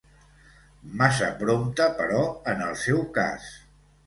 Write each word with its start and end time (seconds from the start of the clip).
Massa 1.01 1.27
prompte, 1.41 1.87
però, 2.01 2.23
en 2.55 2.65
el 2.71 2.75
seu 2.87 3.05
cas. 3.21 3.53